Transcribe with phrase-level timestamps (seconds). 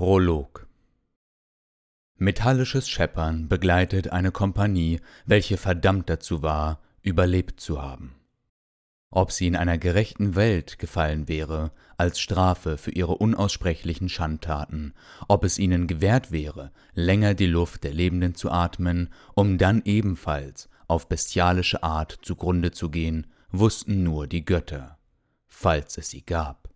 [0.00, 0.66] Prolog
[2.16, 8.14] Metallisches Scheppern begleitet eine Kompanie, welche verdammt dazu war, überlebt zu haben.
[9.10, 14.94] Ob sie in einer gerechten Welt gefallen wäre, als Strafe für ihre unaussprechlichen Schandtaten,
[15.28, 20.70] ob es ihnen gewährt wäre, länger die Luft der Lebenden zu atmen, um dann ebenfalls
[20.88, 24.96] auf bestialische Art zugrunde zu gehen, wussten nur die Götter,
[25.46, 26.69] falls es sie gab.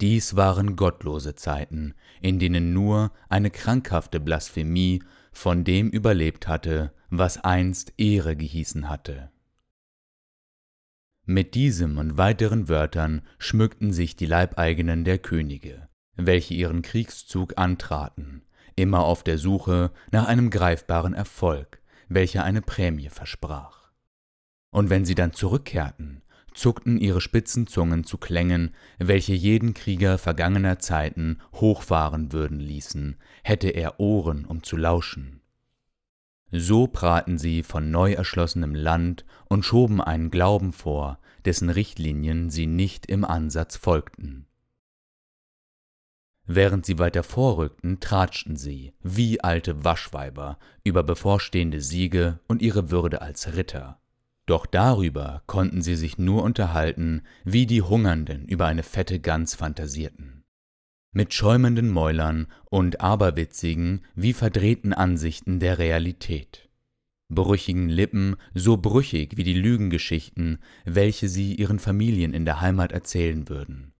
[0.00, 7.38] Dies waren gottlose Zeiten, in denen nur eine krankhafte Blasphemie von dem überlebt hatte, was
[7.38, 9.30] einst Ehre gehießen hatte.
[11.26, 18.42] Mit diesem und weiteren Wörtern schmückten sich die Leibeigenen der Könige, welche ihren Kriegszug antraten,
[18.76, 23.92] immer auf der Suche nach einem greifbaren Erfolg, welcher eine Prämie versprach.
[24.70, 26.22] Und wenn sie dann zurückkehrten,
[26.54, 33.68] zuckten ihre spitzen Zungen zu Klängen, welche jeden Krieger vergangener Zeiten hochfahren würden ließen, hätte
[33.68, 35.40] er Ohren, um zu lauschen.
[36.52, 42.66] So praten sie von neu erschlossenem Land und schoben einen Glauben vor, dessen Richtlinien sie
[42.66, 44.46] nicht im Ansatz folgten.
[46.46, 53.22] Während sie weiter vorrückten, tratschten sie, wie alte Waschweiber, über bevorstehende Siege und ihre Würde
[53.22, 54.00] als Ritter.
[54.50, 60.42] Doch darüber konnten sie sich nur unterhalten, wie die Hungernden über eine fette Gans fantasierten.
[61.12, 66.68] Mit schäumenden Mäulern und aberwitzigen, wie verdrehten Ansichten der Realität.
[67.28, 73.48] Brüchigen Lippen, so brüchig wie die Lügengeschichten, welche sie ihren Familien in der Heimat erzählen
[73.48, 73.92] würden.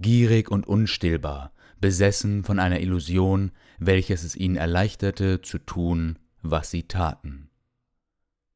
[0.00, 6.82] Gierig und unstillbar, besessen von einer Illusion, welches es ihnen erleichterte zu tun, was sie
[6.82, 7.47] taten.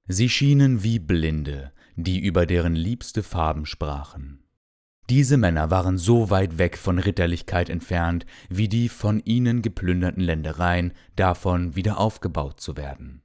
[0.08, 4.42] Sie schienen wie Blinde, die über deren liebste Farben sprachen.
[5.08, 10.92] Diese Männer waren so weit weg von Ritterlichkeit entfernt, wie die von ihnen geplünderten Ländereien
[11.16, 13.22] davon wieder aufgebaut zu werden.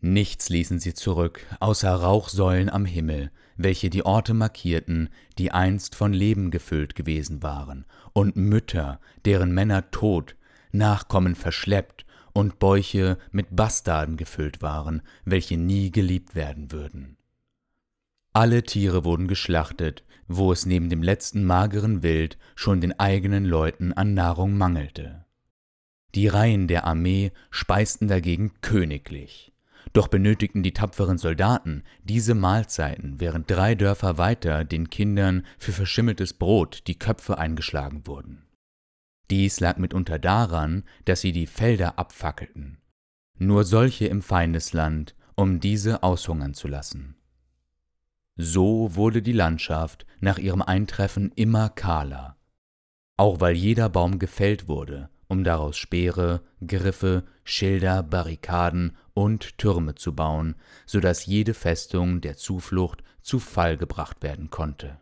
[0.00, 5.08] Nichts ließen sie zurück, außer Rauchsäulen am Himmel, welche die Orte markierten,
[5.38, 10.36] die einst von Leben gefüllt gewesen waren, und Mütter, deren Männer tot,
[10.74, 12.03] Nachkommen verschleppt
[12.34, 17.16] und Bäuche mit Bastarden gefüllt waren, welche nie geliebt werden würden.
[18.34, 23.92] Alle Tiere wurden geschlachtet, wo es neben dem letzten mageren Wild schon den eigenen Leuten
[23.92, 25.24] an Nahrung mangelte.
[26.14, 29.52] Die Reihen der Armee speisten dagegen königlich.
[29.92, 36.32] Doch benötigten die tapferen Soldaten diese Mahlzeiten, während drei Dörfer weiter den Kindern für verschimmeltes
[36.32, 38.42] Brot die Köpfe eingeschlagen wurden.
[39.34, 42.78] Dies lag mitunter daran, dass sie die Felder abfackelten.
[43.36, 47.16] Nur solche im Feindesland, um diese aushungern zu lassen.
[48.36, 52.36] So wurde die Landschaft nach ihrem Eintreffen immer kahler,
[53.16, 60.14] auch weil jeder Baum gefällt wurde, um daraus Speere, Griffe, Schilder, Barrikaden und Türme zu
[60.14, 60.54] bauen,
[60.86, 65.00] so dass jede Festung der Zuflucht zu Fall gebracht werden konnte.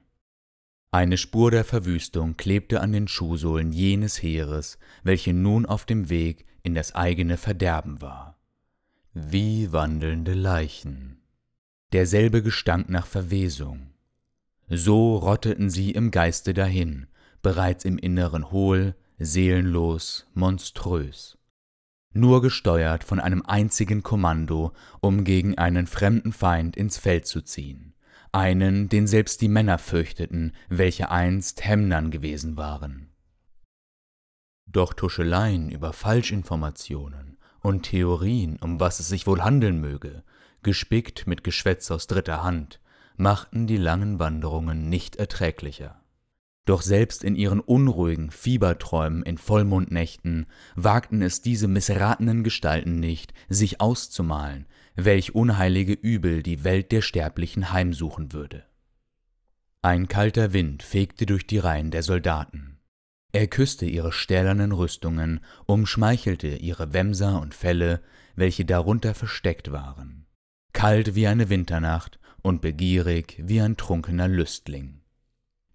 [0.94, 6.44] Eine Spur der Verwüstung klebte an den Schuhsohlen jenes Heeres, welche nun auf dem Weg
[6.62, 8.38] in das eigene Verderben war.
[9.14, 11.22] Wie wandelnde Leichen.
[11.94, 13.94] Derselbe Gestank nach Verwesung.
[14.68, 17.06] So rotteten sie im Geiste dahin,
[17.40, 21.38] bereits im Inneren hohl, seelenlos, monströs.
[22.12, 27.91] Nur gesteuert von einem einzigen Kommando, um gegen einen fremden Feind ins Feld zu ziehen
[28.32, 33.12] einen, den selbst die Männer fürchteten, welche einst Hemnern gewesen waren.
[34.66, 40.24] Doch Tuscheleien über Falschinformationen und Theorien, um was es sich wohl handeln möge,
[40.62, 42.80] gespickt mit Geschwätz aus dritter Hand,
[43.16, 46.01] machten die langen Wanderungen nicht erträglicher.
[46.64, 50.46] Doch selbst in ihren unruhigen Fieberträumen in Vollmondnächten
[50.76, 57.72] wagten es diese missratenen Gestalten nicht, sich auszumalen, welch unheilige Übel die Welt der Sterblichen
[57.72, 58.64] heimsuchen würde.
[59.82, 62.78] Ein kalter Wind fegte durch die Reihen der Soldaten.
[63.32, 68.02] Er küsste ihre stählernen Rüstungen, umschmeichelte ihre Wämser und Felle,
[68.36, 70.26] welche darunter versteckt waren.
[70.72, 75.01] Kalt wie eine Winternacht und begierig wie ein trunkener Lüstling.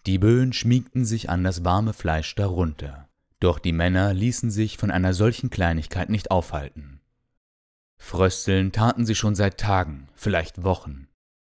[0.08, 3.10] Die Böen schmiegten sich an das warme Fleisch darunter,
[3.42, 7.02] doch die Männer ließen sich von einer solchen Kleinigkeit nicht aufhalten.
[7.98, 11.10] Frösteln taten sie schon seit Tagen, vielleicht Wochen,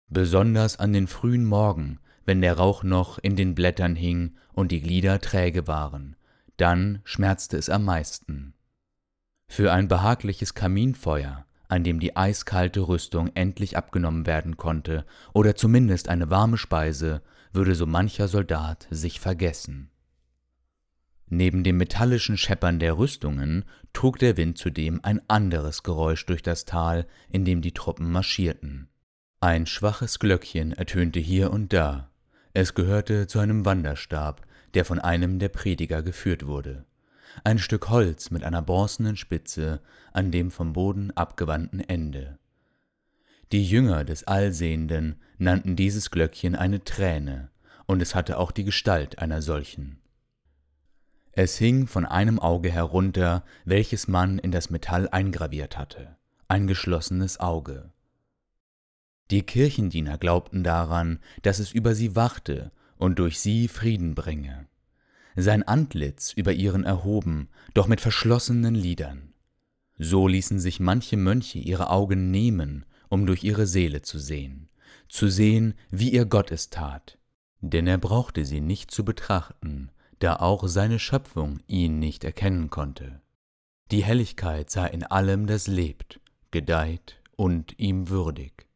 [0.08, 4.80] besonders an den frühen Morgen, wenn der Rauch noch in den Blättern hing und die
[4.80, 6.16] Glieder träge waren,
[6.56, 8.54] dann schmerzte es am meisten.
[9.48, 16.08] Für ein behagliches Kaminfeuer, an dem die eiskalte Rüstung endlich abgenommen werden konnte, oder zumindest
[16.08, 17.22] eine warme Speise,
[17.52, 19.90] würde so mancher Soldat sich vergessen.
[21.28, 26.64] Neben dem metallischen Scheppern der Rüstungen trug der Wind zudem ein anderes Geräusch durch das
[26.66, 28.88] Tal, in dem die Truppen marschierten.
[29.40, 32.10] Ein schwaches Glöckchen ertönte hier und da.
[32.52, 36.84] Es gehörte zu einem Wanderstab, der von einem der Prediger geführt wurde.
[37.44, 39.80] Ein Stück Holz mit einer bronzenen Spitze
[40.12, 42.38] an dem vom Boden abgewandten Ende.
[43.52, 47.50] Die Jünger des Allsehenden nannten dieses Glöckchen eine Träne,
[47.86, 49.98] und es hatte auch die Gestalt einer solchen.
[51.32, 56.16] Es hing von einem Auge herunter, welches man in das Metall eingraviert hatte,
[56.48, 57.92] ein geschlossenes Auge.
[59.30, 64.66] Die Kirchendiener glaubten daran, dass es über sie wachte und durch sie Frieden bringe.
[65.36, 69.34] Sein Antlitz über ihren erhoben, doch mit verschlossenen Lidern.
[69.98, 74.68] So ließen sich manche Mönche ihre Augen nehmen, um durch ihre Seele zu sehen,
[75.08, 77.18] zu sehen, wie ihr Gott es tat,
[77.60, 83.20] denn er brauchte sie nicht zu betrachten, da auch seine Schöpfung ihn nicht erkennen konnte.
[83.90, 88.66] Die Helligkeit sei in allem, das lebt, gedeiht und ihm würdig.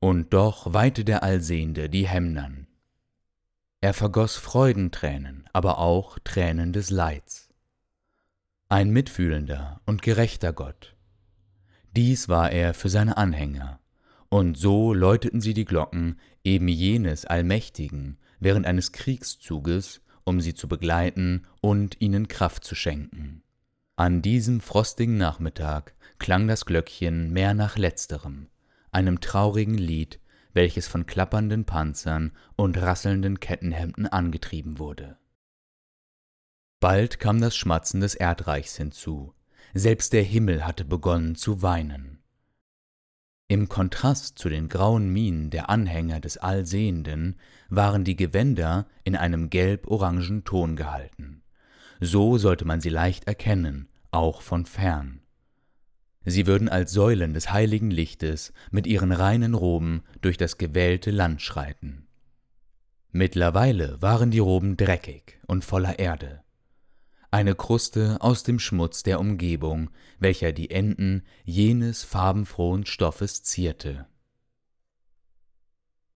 [0.00, 2.67] Und doch weihte der Allsehende die Hemnern.
[3.80, 7.48] Er vergoß Freudentränen, aber auch Tränen des Leids.
[8.68, 10.96] Ein mitfühlender und gerechter Gott.
[11.94, 13.78] Dies war er für seine Anhänger,
[14.30, 20.66] und so läuteten sie die Glocken eben jenes Allmächtigen während eines Kriegszuges, um sie zu
[20.66, 23.42] begleiten und ihnen Kraft zu schenken.
[23.94, 28.48] An diesem frostigen Nachmittag klang das Glöckchen mehr nach letzterem,
[28.90, 30.18] einem traurigen Lied,
[30.52, 35.18] welches von klappernden Panzern und rasselnden Kettenhemden angetrieben wurde.
[36.80, 39.34] Bald kam das Schmatzen des Erdreichs hinzu,
[39.74, 42.22] selbst der Himmel hatte begonnen zu weinen.
[43.50, 47.38] Im Kontrast zu den grauen Mienen der Anhänger des Allsehenden
[47.70, 51.42] waren die Gewänder in einem gelb-orangen Ton gehalten.
[51.98, 55.22] So sollte man sie leicht erkennen, auch von fern.
[56.30, 61.42] Sie würden als Säulen des heiligen Lichtes mit ihren reinen Roben durch das gewählte Land
[61.42, 62.06] schreiten.
[63.10, 66.42] Mittlerweile waren die Roben dreckig und voller Erde
[67.30, 74.06] eine Kruste aus dem Schmutz der Umgebung, welcher die Enden jenes farbenfrohen Stoffes zierte